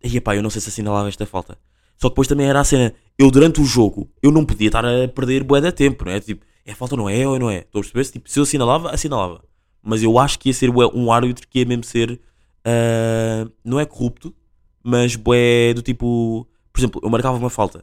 [0.00, 1.58] Ei, pá, eu não sei se assinalava esta falta.
[2.04, 2.92] Só depois também era a cena...
[3.18, 6.20] Eu, durante o jogo, eu não podia estar a perder bué de tempo, não é?
[6.20, 7.60] Tipo, é falta ou não é ou não é?
[7.60, 8.04] Estou a perceber?
[8.04, 9.42] Tipo, se eu assinalava, assinalava.
[9.82, 12.20] Mas eu acho que ia ser bué um árbitro que ia mesmo ser...
[12.62, 14.34] ah, não é corrupto,
[14.82, 16.46] mas bué do tipo...
[16.70, 17.82] Por exemplo, eu marcava uma falta.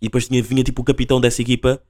[0.00, 1.82] E depois tinha, vinha tipo o capitão dessa equipa,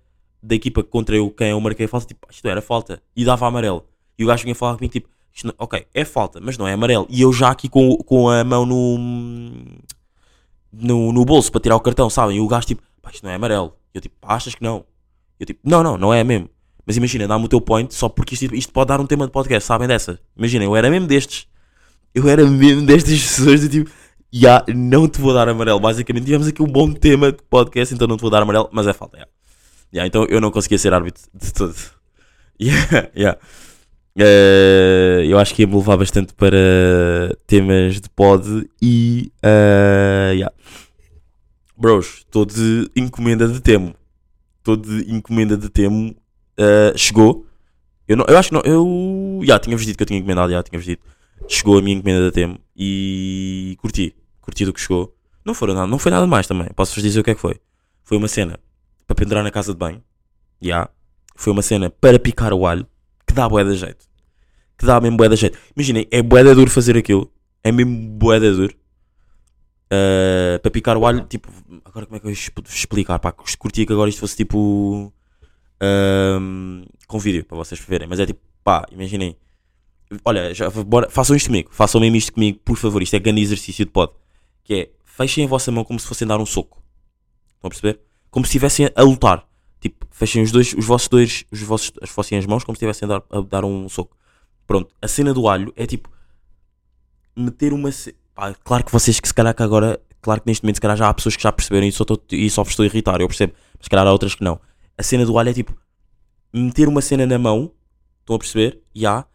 [0.42, 3.02] da equipa contra eu, quem eu marquei a falta, tipo, isto era falta.
[3.14, 3.84] E dava amarelo.
[4.18, 5.10] E o gajo vinha falar comigo, tipo,
[5.44, 7.06] não- ok, é falta, mas não é amarelo.
[7.10, 8.98] E eu já aqui com, com a mão no,
[10.72, 12.36] no, no bolso para tirar o cartão, sabem?
[12.36, 13.74] E o gajo, tipo, pá, isto não é amarelo.
[13.92, 14.84] Eu, tipo, "Pá, achas que não?
[15.38, 16.48] Eu, tipo, não, não, não é mesmo.
[16.86, 19.32] Mas imagina, dá-me o teu point só porque isto, isto pode dar um tema de
[19.32, 20.18] podcast, sabem dessa?
[20.36, 21.46] Imagina, eu era mesmo destes.
[22.14, 23.90] Eu era mesmo destas pessoas do tipo,
[24.32, 25.78] já não te vou dar amarelo.
[25.80, 28.86] Basicamente, tivemos aqui um bom tema de podcast, então não te vou dar amarelo, mas
[28.86, 29.26] é falta, já.
[29.92, 31.74] Já, então eu não conseguia ser árbitro de todo.
[32.60, 33.38] Yeah, yeah.
[34.20, 36.58] Eh, eu acho que ia me levar bastante para
[37.46, 39.32] temas de pod e.
[39.42, 40.54] eh, yeah.
[41.76, 43.94] Bros, estou de encomenda de Temo.
[44.58, 46.16] Estou de encomenda de Temo.
[46.56, 47.46] Eh, chegou.
[48.08, 48.62] Eu, não, eu acho que não.
[48.64, 49.40] Eu.
[49.44, 51.04] Já, tinha-vos dito que eu tinha encomendado, já, tinha-vos dito.
[51.46, 54.16] Chegou a minha encomenda da Temo e curti.
[54.40, 55.14] Curti do que chegou.
[55.44, 56.68] Não, foram nada, não foi nada mais também.
[56.74, 57.60] Posso-vos dizer o que é que foi.
[58.02, 58.58] Foi uma cena
[59.06, 60.02] para pendurar na casa de banho.
[60.60, 60.88] Já.
[61.36, 62.84] Foi uma cena para picar o alho.
[63.24, 64.07] Que dá bué de jeito.
[64.78, 65.58] Que dá mesmo de jeito.
[65.76, 67.30] Imaginem, é de duro fazer aquilo.
[67.62, 68.74] É mesmo de duro.
[69.90, 71.48] Uh, para picar o alho, tipo,
[71.84, 73.18] agora como é que eu vos explicar?
[73.18, 75.10] Pá, curtia que agora isto fosse tipo
[75.82, 79.36] um, com vídeo para vocês verem, mas é tipo, pá, imaginem,
[80.24, 83.02] olha, já, bora, façam isto comigo, façam mesmo isto comigo, por favor.
[83.02, 84.12] Isto é grande exercício de pod,
[84.62, 86.82] que é fechem a vossa mão como se fossem dar um soco,
[87.54, 88.00] estão a perceber?
[88.30, 89.48] Como se estivessem a lutar,
[89.80, 93.06] tipo, fechem os dois, os vossos dois, os vossos, as vossas mãos como se estivessem
[93.06, 94.16] a dar, a dar um soco.
[94.68, 96.08] Pronto, a cena do alho é tipo
[97.34, 97.90] meter uma.
[97.90, 100.80] ce- Pá, claro que vocês que se calhar que agora, claro que neste momento se
[100.80, 102.86] calhar já há pessoas que já perceberam e só, tô, e só vos estou a
[102.86, 104.60] irritar, eu percebo, mas se calhar há outras que não.
[104.96, 105.74] A cena do alho é tipo
[106.52, 107.72] meter uma cena na mão,
[108.20, 108.80] estão a perceber?
[108.94, 109.26] Já.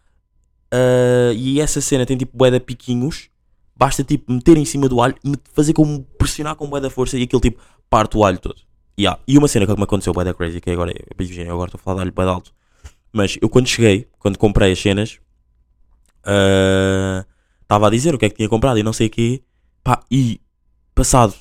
[0.71, 3.29] Ah, e essa cena tem tipo de piquinhos,
[3.75, 7.17] basta tipo meter em cima do alho, e fazer como pressionar com bué da força
[7.17, 8.61] e aquilo tipo parte o alho todo.
[8.99, 9.19] Ya.
[9.27, 11.79] E uma cena que me aconteceu bué da crazy, que agora, imagina, eu agora estou
[11.79, 12.53] a falar de alho de alto,
[13.13, 15.19] mas eu quando cheguei, quando comprei as cenas,
[16.23, 17.25] ah,
[17.61, 19.43] estava a dizer o que é que tinha comprado e não sei o quê,
[19.83, 20.41] pá, e
[20.95, 21.35] passado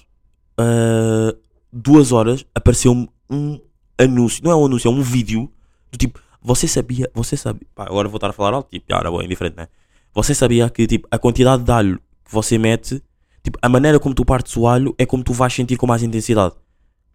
[0.58, 1.34] ah,
[1.72, 3.58] duas horas apareceu-me um
[3.98, 5.50] anúncio, não é um anúncio, é um vídeo
[5.90, 9.10] do tipo, você sabia, você sabia, pá, agora vou estar a falar alto, tipo, era
[9.10, 9.68] bom, indiferente, né?
[10.14, 13.02] Você sabia que tipo, a quantidade de alho que você mete,
[13.42, 16.02] tipo, a maneira como tu partes o alho é como tu vais sentir com mais
[16.02, 16.54] intensidade.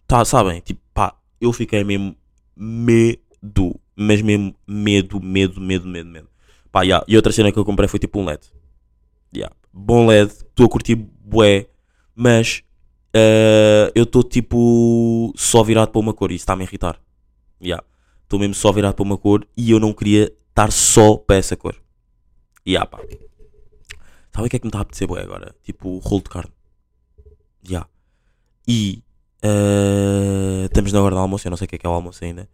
[0.08, 0.62] Tá, sabem?
[0.62, 2.16] Tipo, pá, eu fiquei mesmo
[2.56, 6.30] medo, mas mesmo medo, medo, medo, medo, medo.
[6.72, 7.04] Pá, yeah.
[7.08, 8.42] E outra cena que eu comprei foi tipo um LED.
[9.36, 9.56] Yeah.
[9.74, 11.68] Bom LED, estou a curtir bué,
[12.16, 12.64] mas
[13.12, 17.02] eh, eu estou tipo só virado para uma cor e isso está-me a irritar.
[17.60, 17.84] Yeah.
[18.24, 21.56] Estou mesmo só virado para uma cor e eu não queria estar só para essa
[21.56, 21.76] cor.
[22.68, 23.00] Yeah, pá.
[24.32, 25.56] Sabe o que é que me está a apetecer bué agora?
[25.64, 26.52] Tipo rolo de carne.
[27.68, 27.90] Yeah.
[28.68, 29.02] E
[29.42, 31.94] eh, estamos na hora do almoço, eu não sei o que é que é o
[31.94, 32.48] almoço ainda.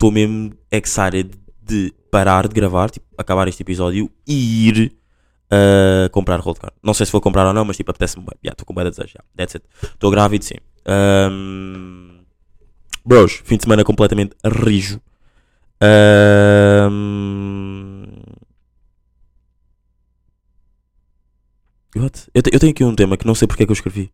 [0.00, 1.30] Estou mesmo excited
[1.62, 4.96] de parar de gravar, tipo, acabar este episódio e ir
[5.52, 6.72] uh, comprar carne.
[6.82, 8.50] Não sei se vou comprar ou não, mas tipo, apetece-me bem.
[8.50, 9.12] Estou com bem de desejo.
[9.12, 9.20] já.
[9.36, 9.66] That's it.
[9.82, 10.54] Estou grávido, sim.
[11.30, 12.24] Um,
[13.04, 15.02] bros, fim de semana completamente rijo.
[15.82, 18.04] Um,
[21.94, 22.26] what?
[22.32, 24.10] Eu, te- eu tenho aqui um tema que não sei porque é que eu escrevi.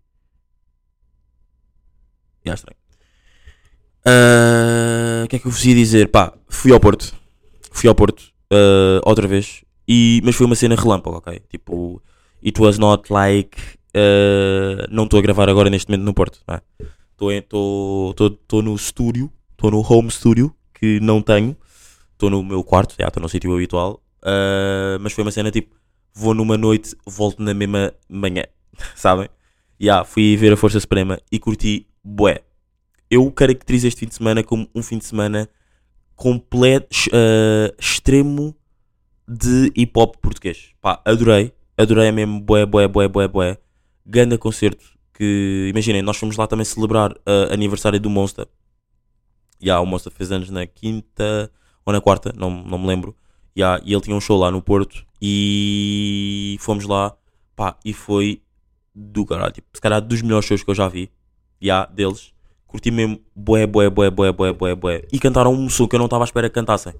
[2.44, 2.76] Já, estranho.
[4.06, 6.08] Ah, O que é que eu vos ia dizer?
[6.08, 7.12] Pá, fui ao Porto.
[7.72, 9.64] Fui ao Porto ah, outra vez.
[9.88, 11.40] E, mas foi uma cena relâmpago, ok?
[11.50, 12.00] Tipo,
[12.44, 13.58] it was not like.
[13.94, 16.40] ah, não estou a gravar agora neste momento no Porto.
[17.18, 19.30] Estou no estúdio.
[19.52, 20.54] Estou no home studio.
[20.72, 21.56] Que não tenho.
[22.12, 22.94] Estou no meu quarto.
[22.98, 24.00] Estou no sítio habitual.
[25.00, 25.74] mas foi uma cena tipo.
[26.18, 28.44] Vou numa noite, volto na mesma manhã.
[28.96, 29.28] Sabem?
[29.78, 32.40] Já, fui ver a Força Suprema e curti bué.
[33.10, 35.48] Eu caracterizo este fim de semana como um fim de semana
[36.14, 38.56] completo, eh, extremo
[39.28, 40.72] de hip hop português.
[40.80, 43.58] Pá, adorei, adorei mesmo, boé, boé, boé, boé, boé.
[44.04, 48.46] Ganda concerto que, imaginem, nós fomos lá também celebrar uh, aniversário do Monster.
[49.62, 51.50] Ya, o Monster fez anos na quinta
[51.84, 53.16] ou na quarta, não, não me lembro.
[53.56, 57.16] Ya, e ele tinha um show lá no Porto e fomos lá,
[57.56, 58.42] pá, e foi
[58.94, 61.10] do caralho, tipo, se calhar dos melhores shows que eu já vi,
[61.60, 62.32] ya, deles.
[62.76, 65.08] Curti mesmo, boé, boé, boé, boé, boé, boé, boé.
[65.10, 66.92] E cantaram um som que eu não estava à espera que cantassem.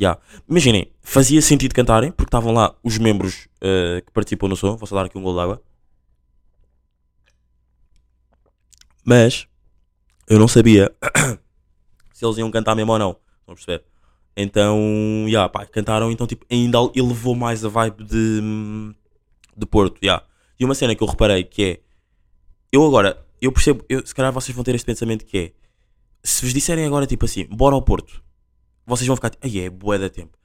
[0.00, 0.16] Ya.
[0.48, 4.76] Imaginem, fazia sentido cantarem, porque estavam lá os membros eh, que participam no som.
[4.76, 5.62] Vou só dar aqui um gol de água.
[9.04, 9.48] Mas
[10.28, 10.94] eu não sabia
[12.14, 13.16] se eles iam cantar mesmo ou não.
[13.44, 13.82] Perceber?
[14.36, 18.40] Então, ya, pá, cantaram, então tipo, ainda elevou mais a vibe de,
[19.56, 20.22] de Porto, ya.
[20.60, 21.80] E uma cena que eu reparei que é,
[22.70, 25.52] eu agora, eu percebo, eu, se calhar vocês vão ter este pensamento que é,
[26.22, 28.22] se vos disserem agora tipo assim, bora ao Porto,
[28.86, 30.38] vocês vão ficar tipo, ai é, bué da tempo.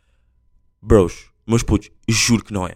[0.81, 2.75] Bros, meus putos, juro que não é.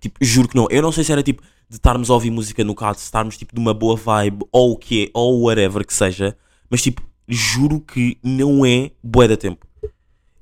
[0.00, 0.66] Tipo, juro que não.
[0.70, 3.38] Eu não sei se era tipo de estarmos a ouvir música no carro, de estarmos
[3.38, 6.36] tipo numa boa vibe, ou o que é, ou whatever que seja,
[6.68, 9.66] mas tipo, juro que não é bué da tempo.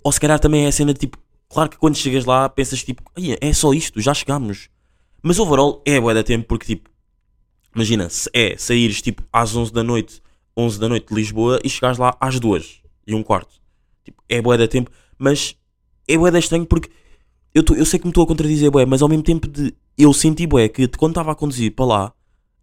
[0.02, 1.18] Ou se calhar também é a cena de tipo,
[1.50, 4.70] claro que quando chegas lá pensas tipo, "Ai, é só isto, já chegámos.
[5.22, 6.90] Mas overall é bué da tempo porque tipo,
[7.74, 10.22] imagina, é saíres tipo às 11 da noite,
[10.56, 13.54] 11 da noite de Lisboa e chegares lá às 2 e um quarto.
[14.04, 15.56] Tipo, é bué da tempo, mas
[16.06, 16.90] é bué da estranho porque
[17.54, 19.74] eu, tô- eu sei que me estou a contradizer bué, mas ao mesmo tempo de
[19.96, 22.12] eu senti bué que de quando estava a conduzir para lá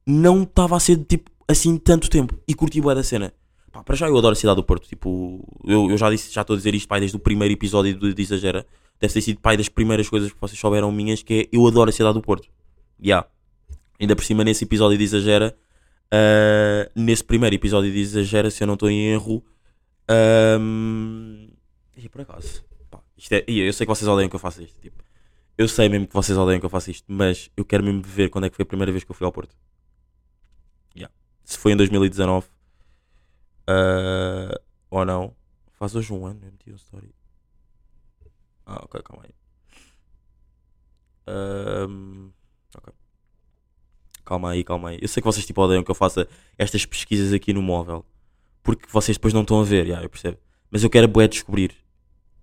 [0.06, 3.34] não estava a ser tipo assim tanto tempo e curti bué da cena.
[3.72, 6.42] Pá, para já eu adoro a cidade do Porto, tipo, eu, eu já disse, já
[6.42, 8.66] estou a dizer isto pai desde o primeiro episódio do de Exagera,
[9.00, 11.90] deve ter sido pai das primeiras coisas que vocês souberam minhas, que é eu adoro
[11.90, 12.50] a cidade do Porto.
[13.02, 13.26] Ya.
[14.02, 15.56] Ainda por cima nesse episódio de Exagera,
[16.12, 19.46] ah, nesse primeiro episódio de Exagera, se eu não estou em erro,
[20.10, 21.48] ahm,
[21.96, 25.04] e por acaso, pá, é, eu sei que vocês odeiam que eu faça isto, tipo,
[25.56, 28.30] eu sei mesmo que vocês odeiam que eu faça isto, mas eu quero mesmo ver
[28.30, 29.56] quando é que foi a primeira vez que eu fui ao Porto.
[30.96, 31.10] Ya.
[31.44, 32.48] Se foi em 2019
[33.68, 34.60] ah,
[34.90, 35.36] ou não,
[35.74, 37.14] faz hoje um ano, eu meti um story.
[38.66, 39.36] Ah, ok, calma aí.
[41.28, 42.32] Ahm,
[42.76, 43.01] ok.
[44.24, 45.00] Calma aí, calma aí.
[45.02, 48.06] Eu sei que vocês tipo odeiam que eu faça estas pesquisas aqui no móvel.
[48.64, 50.38] Porque vocês depois não estão a ver, já, eu percebo.
[50.70, 51.76] Mas eu quero bué descobrir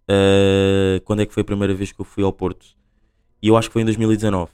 [0.08, 2.66] ah, quando é que foi a primeira vez que eu fui ao Porto.
[3.42, 4.50] E eu acho que foi em 2019.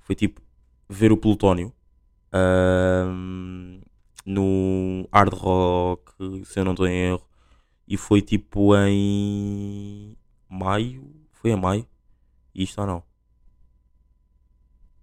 [0.00, 0.40] Foi tipo
[0.88, 1.72] ver o Plutónio
[2.32, 3.80] ahm,
[4.24, 6.12] no Hard Rock,
[6.44, 7.26] se eu não estou em erro.
[7.86, 10.16] E foi tipo em
[10.48, 11.10] maio.
[11.32, 11.86] Foi em maio?
[12.54, 13.02] Isto ou não?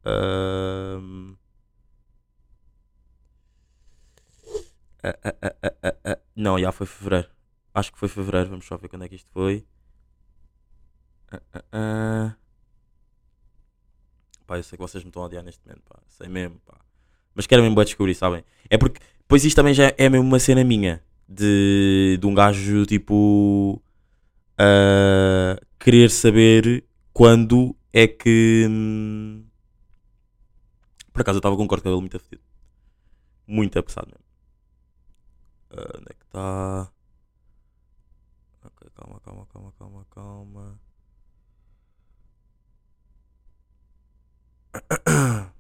[0.06, 1.00] Ah,
[5.04, 6.20] ah, ah.
[6.36, 7.30] Não, já foi fevereiro.
[7.74, 8.50] Acho que foi fevereiro.
[8.50, 9.66] Vamos só ver quando é que isto foi.
[11.72, 12.36] Ah.
[14.48, 16.00] Pá, eu sei que vocês me estão a odiar neste momento, pá.
[16.08, 16.78] Sei mesmo, pá.
[17.36, 18.44] Mas quero mesmo descobrir, sabem?
[18.70, 21.04] É porque, pois isto também já é mesmo uma cena minha.
[21.28, 23.82] De, de um gajo, tipo...
[25.80, 26.84] querer saber
[27.14, 28.66] quando é que...
[28.68, 29.44] hum,
[31.20, 32.42] Por acaso eu estava com um corte de cabelo muito afetido.
[33.46, 34.24] Muito apressado mesmo.
[35.72, 36.90] Ah, onde é que está?
[38.64, 40.80] Ok, calma, calma, calma, calma, calma.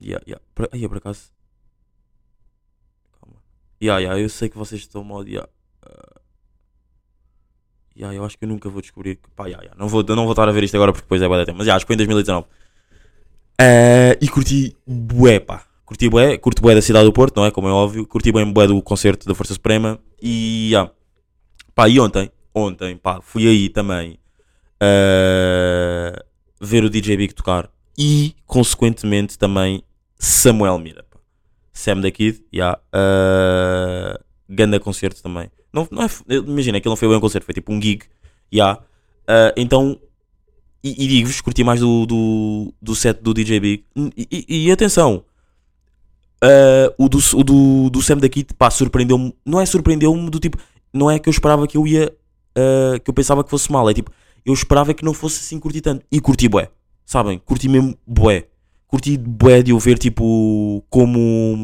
[0.00, 0.44] Yeah, yeah.
[0.54, 1.32] Por, ai, por acaso.
[3.20, 3.42] Calma.
[3.82, 5.48] Yeah, yeah, eu sei que vocês estão a odiar.
[5.82, 6.20] Ah,
[7.96, 9.16] yeah, eu acho que eu nunca vou descobrir.
[9.16, 9.76] Que, pá, yeah, yeah.
[9.80, 11.58] Não, vou, não vou estar a ver isto agora porque depois é bué da tempo.
[11.58, 12.46] Mas yeah, acho que foi em 2019.
[13.64, 15.64] Ah, e curti bué, pá.
[15.84, 16.36] Curti bué.
[16.36, 17.52] Curti bué da cidade do Porto, não é?
[17.52, 18.04] Como é óbvio.
[18.04, 20.00] Curti bem bué do concerto da Força Suprema.
[20.20, 20.90] E, yeah.
[21.72, 24.18] pá, e ontem, ontem, pá, fui aí também
[24.80, 26.24] ah,
[26.60, 27.70] ver o DJ Big tocar.
[27.96, 29.84] E, consequentemente, também
[30.18, 31.04] Samuel Mira.
[31.04, 31.20] Pá.
[31.72, 32.80] Sam da Kid, yeah.
[32.92, 35.48] ah, ganda concerto também.
[35.72, 38.06] Não, não é, imagina, aquilo não foi bem um concerto, foi tipo um gig.
[38.52, 38.82] Yeah.
[39.28, 40.00] Ah, então,
[40.82, 43.84] e, e digo-vos, curti mais do, do, do set do DJ Big.
[44.16, 45.24] E, e- e atenção,
[46.42, 49.34] ah, o, do, o do, do Sam da Kid, pá, surpreendeu-me.
[49.44, 50.58] Não é surpreendeu-me do tipo,
[50.92, 52.12] não é que eu esperava que eu ia,
[52.56, 53.88] ah, que eu pensava que fosse mal.
[53.88, 54.10] É tipo,
[54.44, 56.04] eu esperava que não fosse assim curtir tanto.
[56.10, 56.68] E curti bué,
[57.04, 57.38] sabem?
[57.38, 58.46] Curti mesmo bué.
[58.88, 61.56] Curti bué de eu ver tipo como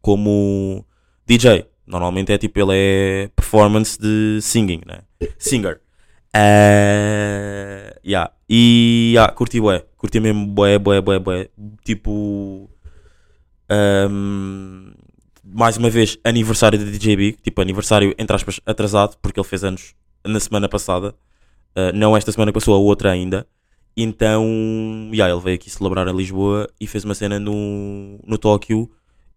[0.00, 0.84] como
[1.26, 1.66] DJ.
[1.86, 5.00] Normalmente é tipo, ele é performance de singing, né?
[5.38, 5.80] Singer.
[6.34, 8.32] Eh, yeah.
[8.48, 9.84] E yeah, curti bué.
[9.96, 11.50] Curti mesmo bué, bué, bué, bué.
[11.84, 12.68] Tipo.
[13.68, 14.92] Ahm,
[15.44, 19.94] mais uma vez, aniversário da DJB, tipo aniversário entre aspas atrasado, porque ele fez anos
[20.24, 21.14] na semana passada,
[21.78, 23.46] Ah, não esta semana passou, a outra ainda.
[23.96, 24.44] Então,
[25.12, 28.90] yeah, ele veio aqui celebrar a Lisboa e fez uma cena no, no Tóquio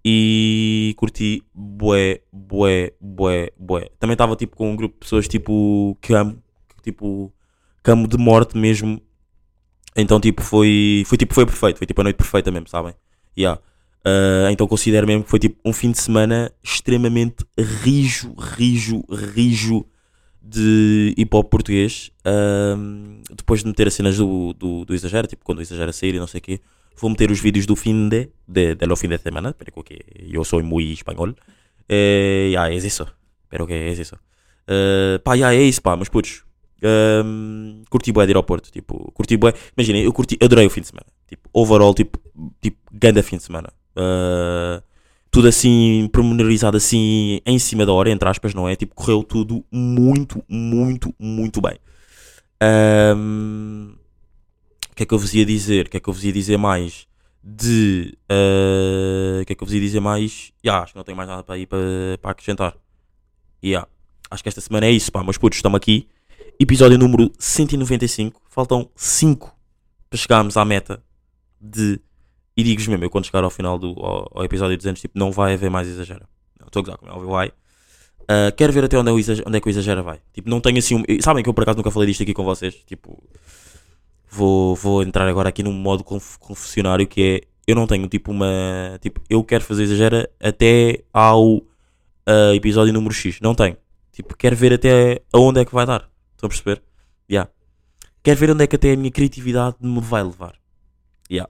[0.03, 3.89] e curti bué, bué, bué, bué.
[3.99, 6.41] Também estava tipo com um grupo de pessoas tipo que amo,
[6.81, 7.33] tipo
[7.83, 9.01] que amo de morte mesmo.
[9.95, 12.93] Então tipo foi, foi tipo foi perfeito, foi tipo a noite perfeita mesmo, sabem?
[13.37, 13.61] Yeah.
[14.03, 19.85] Ah, então considero mesmo que foi tipo um fim de semana extremamente rijo, rijo, rijo
[20.41, 22.11] de hip hop português.
[22.25, 26.15] Ahm, depois de meter as cenas do, do, do Exagero, tipo quando o Exagero sair
[26.15, 26.59] e não sei o quê,
[26.97, 30.43] vou meter os vídeos do fim de, de, de lo fin de semana, porque eu
[30.43, 31.35] sou muito espanhol.
[31.87, 33.07] Eh, yeah, é isso.
[33.49, 34.15] Pero que é isso.
[34.15, 36.43] Uh, pá, yeah, é isso, pá, mas putos.
[36.83, 39.53] Ahm, curti bué de aeroporto, tipo, curti bué.
[39.77, 41.05] Imaginem, eu curti, adorei o fim de semana.
[41.27, 42.19] Tipo, overall, tipo,
[42.61, 43.69] tipo, ganda fim de semana.
[43.95, 44.81] Uh,
[45.29, 48.75] tudo assim, promenorizado assim, em cima da hora, entre aspas, não é?
[48.75, 51.77] Tipo, correu tudo muito, muito, muito bem.
[52.61, 53.93] Ahm,
[54.91, 55.87] O que é que eu vos ia dizer?
[55.87, 57.07] O que é que eu vos ia dizer mais?
[57.43, 58.17] De.
[58.29, 60.51] ah, O que é que eu vos ia dizer mais?
[60.65, 61.79] Ya, acho que não tenho mais nada para ir para,
[62.21, 62.75] para acrescentar.
[63.63, 63.87] Ya,
[64.29, 65.23] Acho que esta semana é isso, pá.
[65.23, 66.07] Meus putos, estamos aqui.
[66.61, 68.39] Episódio número 195.
[68.47, 69.51] Faltam 5
[70.07, 71.01] para chegarmos à meta
[71.59, 71.99] de.
[72.55, 75.31] E digo-vos mesmo, eu quando chegar ao final do ao, ao episódio 200, tipo, não
[75.31, 76.27] vai haver mais exagero.
[76.63, 77.51] Estou a gozar, como é vai.
[78.27, 80.19] Ah, quero ver até onde é, o onde é que o exagero vai.
[80.31, 81.03] Tipo, não tenho assim um.
[81.19, 82.75] Sabem que eu por acaso nunca falei disto aqui com vocês.
[82.85, 83.17] Tipo,
[84.29, 87.47] vou, vou entrar agora aqui num modo conf- confessionário que é.
[87.65, 88.99] Eu não tenho tipo uma.
[89.01, 91.63] Tipo, eu quero fazer exagero até ao
[92.27, 93.39] ah, episódio número X.
[93.41, 93.77] Não tenho.
[94.11, 96.10] Tipo, quero ver até aonde é que vai dar.
[96.41, 96.81] Estão a perceber?
[97.29, 97.51] Yeah.
[98.23, 100.55] Quero ver onde é que até a minha criatividade me vai levar.
[101.31, 101.47] Yeah.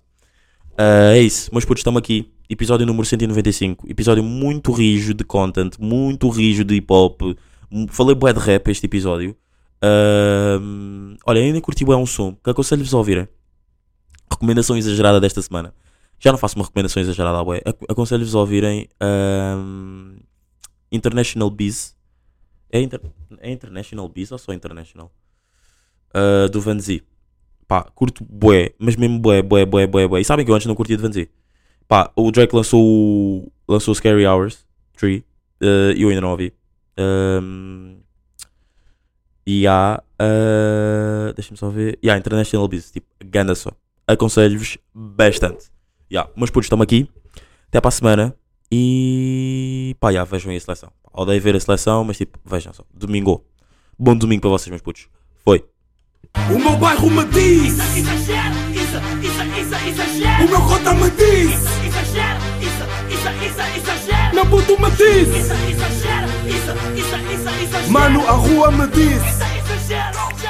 [0.78, 1.50] Ah, é isso.
[1.54, 2.30] Meus putos, estamos aqui.
[2.50, 3.90] Episódio número 195.
[3.90, 5.78] Episódio muito rijo de content.
[5.80, 7.22] Muito rijo de hip hop.
[7.88, 9.34] Falei bué de rap este episódio.
[9.82, 12.36] Ahm, olha, ainda curti bué um som.
[12.44, 13.30] Que aconselho-vos a ouvirem.
[14.30, 15.74] Recomendação exagerada desta semana.
[16.20, 17.62] Já não faço uma recomendação exagerada bué.
[17.66, 20.18] Ac- Aconselho-vos a ouvirem ahm,
[20.92, 21.96] International Bees.
[22.72, 23.02] É, inter-
[23.40, 25.12] é International Bees ou International?
[26.14, 27.02] Ah, do Van Z.
[27.68, 30.22] Pá, curto bué, mas mesmo bué, bué, bué, bué, bué.
[30.22, 31.30] E sabem que eu antes não curtia de Van Z.
[31.88, 34.66] Pá, o Drake lançou lançou Scary Hours
[34.98, 35.24] 3
[35.62, 36.54] eh, e eu ainda não ouvi.
[36.98, 37.98] Ahm,
[39.46, 40.02] e há.
[40.20, 41.98] ah, Deixa-me só ver.
[42.02, 43.72] E há International Business, tipo, ganda só.
[44.08, 45.70] Aconselho-vos bastante.
[46.12, 47.10] Yeah, mas putos, estamos aqui.
[47.68, 48.36] Até para a semana.
[48.72, 49.96] E.
[50.00, 50.92] pá, yeah, vejam aí a seleção.
[51.14, 52.84] Odeio ver a seleção, mas tipo, vejam só.
[52.94, 53.44] Domingo.
[54.00, 55.08] Bom domingo para vocês, meus putos.
[55.44, 55.66] Foi.
[56.50, 60.46] O meu bairro me diz, Exagero, isso, isso, isso, exagero.
[60.46, 61.68] o meu cota me diz, isso,
[62.62, 62.84] isso,
[63.44, 64.36] isso, exagero.
[64.36, 67.92] meu puto me diz, Isso, exagero, isso, isso, isso, exagero.
[67.92, 69.22] mano, a rua me diz.
[69.22, 70.41] Isso, exagero.